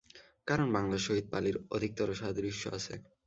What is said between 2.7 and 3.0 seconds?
আছে।